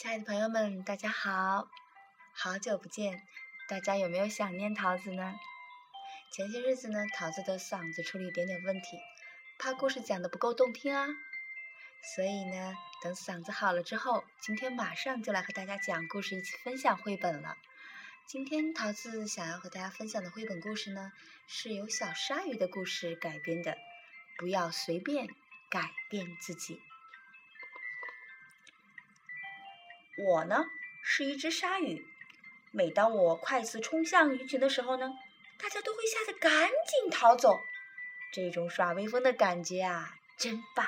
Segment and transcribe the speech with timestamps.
[0.00, 1.68] 亲爱的朋友们，大家好，
[2.32, 3.22] 好久不见，
[3.68, 5.34] 大家有没有想念桃子呢？
[6.32, 8.98] 前些日子呢，桃子的嗓子出了一点点问题，
[9.58, 11.06] 怕故事讲的不够动听啊，
[12.16, 17.58] 所以呢，等嗓子好了之后，今天马上就来和大家讲故事，一起分享绘本了。
[18.26, 21.12] 今天桃子想要和大家分享的绘本故事呢，
[21.46, 23.76] 是由小鲨鱼的故事改编的，
[24.38, 25.28] 不要随便
[25.68, 26.80] 改变自己。
[30.22, 30.64] 我呢
[31.02, 32.06] 是一只鲨鱼，
[32.72, 35.10] 每当我快速冲向鱼群的时候呢，
[35.58, 37.58] 大家都会吓得赶紧逃走。
[38.32, 40.86] 这种耍威风的感觉啊，真棒！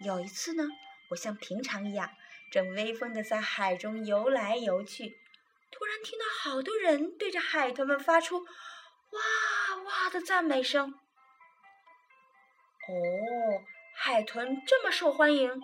[0.00, 0.64] 有一次呢，
[1.10, 2.10] 我像平常一样，
[2.50, 5.18] 正威风的在海中游来游去，
[5.70, 8.40] 突然听到好多人对着海豚们发出
[9.12, 9.20] “哇
[9.84, 10.90] 哇”的赞美声。
[12.88, 12.92] 哦，
[13.94, 15.60] 海豚这么受欢迎，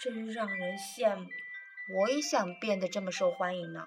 [0.00, 1.28] 真让人羡慕。
[1.88, 3.86] 我也想变得这么受欢迎呢。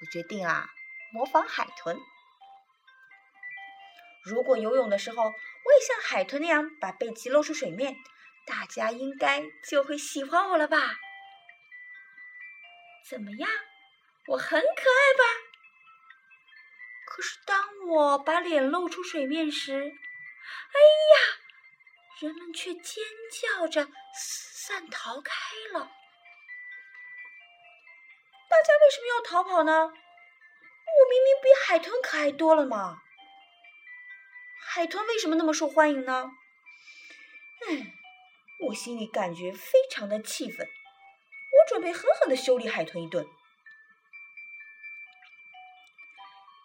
[0.00, 0.70] 我决定啊，
[1.12, 1.98] 模仿海豚。
[4.24, 7.94] 如果游泳的时候，我也像海豚那样把背鳍露出水面，
[8.46, 10.98] 大家应该就会喜欢我了吧？
[13.08, 13.48] 怎么样？
[14.28, 15.24] 我很可爱吧？
[17.06, 20.78] 可是当我把脸露出水面时，哎
[21.12, 21.38] 呀，
[22.20, 25.32] 人们却尖叫着四散逃开
[25.72, 25.90] 了。
[28.56, 29.72] 大家为什么要逃跑呢？
[29.72, 33.02] 我明明比海豚可爱多了嘛！
[34.66, 36.30] 海豚为什么那么受欢迎呢？
[37.68, 37.92] 唉，
[38.60, 43.28] 我心里感觉非常的气愤，我准备狠狠的修理海豚一顿。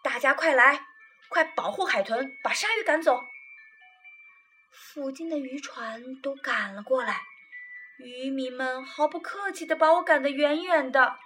[0.02, 0.86] 大家快来，
[1.28, 3.28] 快保护海豚，把鲨鱼赶走！
[4.72, 7.22] 附近的渔船都赶了过来，
[7.98, 11.20] 渔民们毫不客气的把我赶得远远的。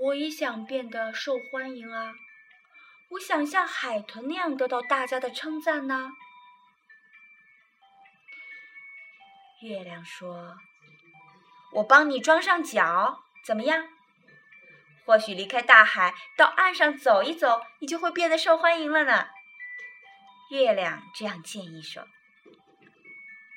[0.00, 2.14] 我也想变得受欢迎啊！
[3.10, 6.12] 我想像海豚那样得到大家的称赞呢。
[9.60, 10.56] 月亮说
[11.76, 13.86] ：“我帮你装上脚，怎么样？
[15.04, 19.28] 或许离开大海，到岸上走一走，你就会变得受欢迎了呢。”
[20.50, 22.06] 月亮这样建议说：“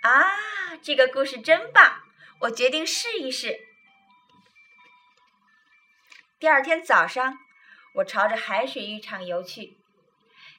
[0.03, 2.02] 啊，这个故事真棒！
[2.41, 3.57] 我决定试一试。”
[6.38, 7.40] 第二天早上，
[7.94, 9.78] 我朝着海水浴场游去。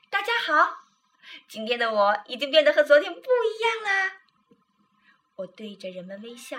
[0.09, 0.79] 大家好，
[1.47, 4.17] 今天的我已经变得和昨天不一样啦。
[5.37, 6.57] 我对着人们微笑，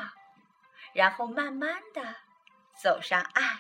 [0.93, 2.17] 然后慢慢的
[2.79, 3.59] 走上岸。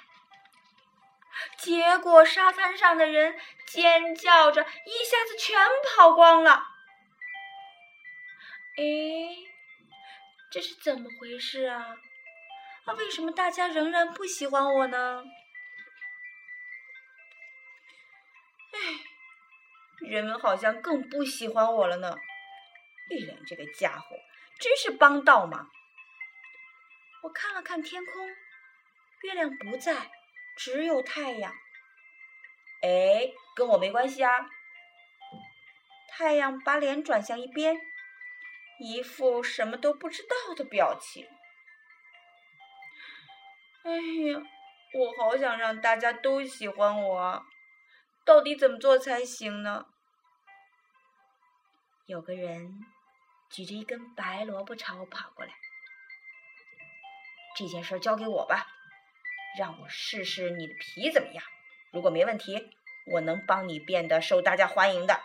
[1.57, 3.35] 结果沙滩上的人
[3.65, 6.67] 尖叫着，一下子全跑光了。
[8.77, 8.83] 哎，
[10.51, 11.97] 这是怎么回事啊？
[12.85, 15.23] 那为什么大家仍然不喜欢我呢？
[20.09, 22.15] 人们好像更不喜欢我了呢。
[23.09, 24.15] 月亮这个家伙
[24.59, 25.69] 真是帮倒忙。
[27.23, 28.27] 我看了看天空，
[29.23, 30.09] 月亮不在，
[30.57, 31.53] 只有太阳。
[32.81, 34.31] 哎，跟我没关系啊。
[36.09, 37.79] 太阳把脸转向一边，
[38.79, 41.27] 一副什么都不知道的表情。
[43.83, 44.41] 哎呀，
[44.93, 47.45] 我好想让大家都喜欢我。
[48.25, 49.85] 到底怎么做才行呢？
[52.07, 52.85] 有个人
[53.49, 55.51] 举着一根白萝卜朝我跑过来，
[57.57, 58.65] 这件事交给我吧，
[59.59, 61.43] 让我试试你的皮怎么样。
[61.91, 62.71] 如果没问题，
[63.07, 65.21] 我能帮你变得受大家欢迎的。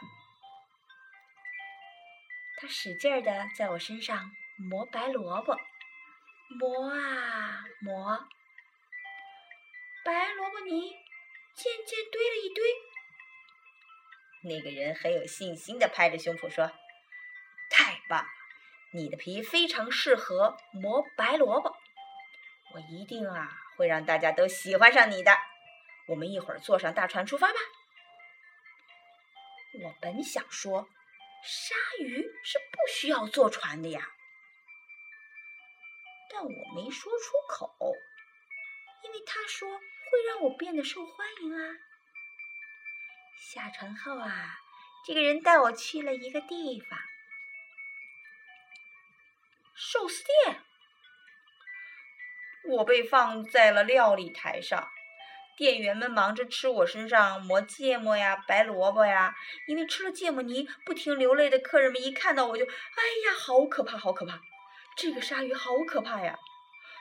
[2.57, 5.57] 他使劲儿的在我身上磨白萝卜，
[6.59, 8.27] 磨啊磨，
[10.05, 10.91] 白萝卜泥
[11.55, 12.65] 渐渐堆了一堆。
[14.45, 16.71] 那个人很有信心的拍着胸脯说
[17.71, 18.27] ：“太棒了，
[18.93, 21.77] 你的皮非常适合磨白萝卜，
[22.75, 25.33] 我一定啊会让大家都喜欢上你的。
[26.09, 27.55] 我们一会儿坐上大船出发吧。”
[29.81, 30.89] 我本想说，
[31.45, 34.11] 鲨鱼是不需要坐船的呀，
[36.31, 37.95] 但我没说出口，
[39.05, 41.77] 因为他说会让我变得受欢迎啊。
[43.45, 44.61] 下船后啊，
[45.05, 46.97] 这个人带我去了一个地方——
[49.75, 50.63] 寿司店。
[52.71, 54.89] 我被放在了料理台上，
[55.57, 59.35] 店员们忙着吃我身上磨芥末呀、白萝卜呀，
[59.67, 62.71] 因为吃了芥末泥不停流泪的客人们一看到我就，哎
[63.27, 64.41] 呀，好可怕，好可怕！
[64.97, 66.39] 这个鲨鱼好可怕呀，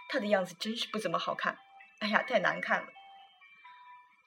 [0.09, 1.55] 它的样子真是不怎么好看，
[1.99, 2.87] 哎呀，太难看了。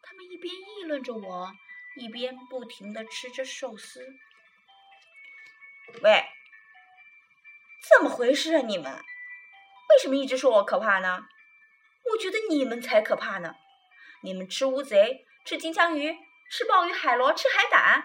[0.00, 1.52] 他们一边议论着我，
[1.96, 4.16] 一边不停的吃着寿司。
[6.02, 6.24] 喂，
[7.88, 8.92] 怎么回事啊你们？
[9.90, 11.26] 为什么一直说我可怕呢？
[12.10, 13.54] 我觉得你们才可怕呢！
[14.22, 16.16] 你们吃乌贼，吃金枪鱼，
[16.50, 18.04] 吃鲍鱼、海螺，吃海胆。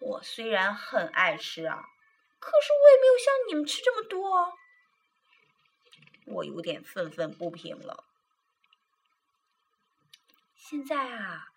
[0.00, 1.84] 我虽然很爱吃啊，
[2.38, 4.52] 可是我也没有像你们吃这么多。
[6.26, 8.04] 我有点愤愤不平了。
[10.54, 11.48] 现在啊，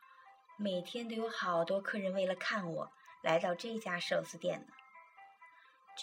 [0.61, 2.91] 每天都有好多客人为了看我
[3.21, 4.73] 来到这家寿司店呢。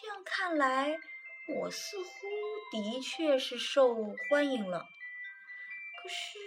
[0.01, 0.99] 这样看来，
[1.55, 2.09] 我似乎
[2.73, 3.95] 的确是受
[4.31, 4.79] 欢迎了。
[6.03, 6.39] 可是，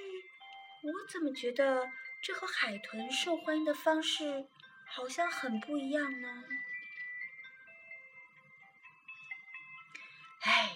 [0.81, 1.87] 我怎么觉得
[2.23, 4.47] 这和海豚受欢迎的方式
[4.87, 6.43] 好像很不一样呢？
[10.41, 10.71] 哎，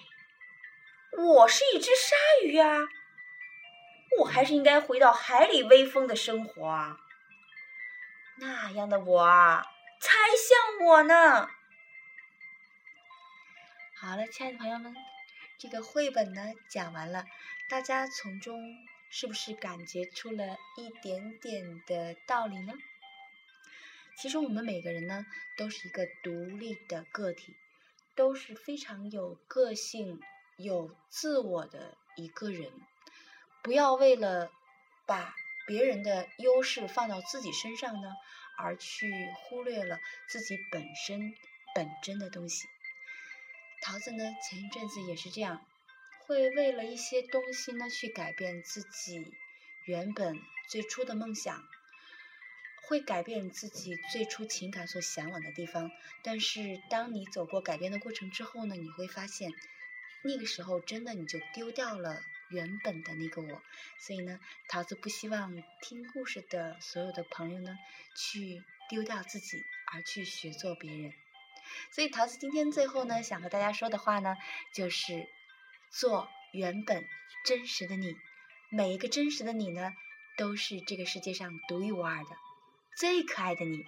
[1.18, 2.14] 我是一只鲨
[2.44, 2.78] 鱼啊，
[4.20, 7.00] 我还是应该回到海里威风的生活啊。
[8.36, 9.64] 那样的我啊，
[10.00, 11.48] 才像我呢。
[13.96, 14.94] 好了，亲爱的朋友们。
[15.56, 17.24] 这个绘本呢讲完了，
[17.70, 18.60] 大家从中
[19.08, 22.74] 是不是感觉出了一点点的道理呢？
[24.16, 25.24] 其实我们每个人呢
[25.56, 27.56] 都是一个独立的个体，
[28.14, 30.20] 都是非常有个性、
[30.56, 32.70] 有自我的一个人。
[33.62, 34.50] 不要为了
[35.06, 35.34] 把
[35.66, 38.08] 别人的优势放到自己身上呢，
[38.58, 41.34] 而去忽略了自己本身
[41.74, 42.66] 本真的东西。
[43.82, 45.66] 桃子呢，前一阵子也是这样，
[46.26, 49.34] 会为了一些东西呢去改变自己
[49.84, 50.38] 原本
[50.68, 51.62] 最初的梦想，
[52.86, 55.90] 会改变自己最初情感所向往的地方。
[56.22, 59.52] 但是当你走过改变的过程之后呢，你会发现，
[60.22, 62.22] 那个时候真的你就丢掉了
[62.54, 63.62] 原本的那个我。
[63.98, 67.76] 所以呢，桃子不希望听故事的所有的朋友呢，
[68.16, 69.62] 去丢掉自己，
[69.92, 71.12] 而去学做别人。
[71.90, 74.36] 所以桃子今天最后呢，想和大家说的话呢，
[74.72, 75.26] 就是
[75.90, 77.04] 做原本
[77.44, 78.14] 真实的你。
[78.70, 79.92] 每一个真实的你呢，
[80.36, 82.30] 都是这个世界上独一无二的、
[82.96, 83.84] 最可爱的你。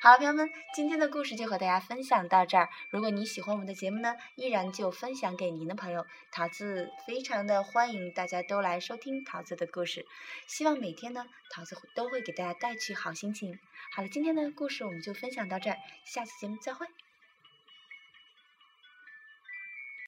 [0.00, 2.68] 好了，朋友们，今天的故事就和大家分享到这儿。
[2.90, 6.06] 如果你喜欢我们的节目呢，依然就分享给您的朋友。
[6.32, 10.06] 桃子非常的欢迎大家都来收听桃子的故事。
[10.46, 13.58] 希望每天呢，桃子都会给大家带去好心情。
[13.92, 16.86] 好了，今天的故事我们就分享到这儿，下次节目再会。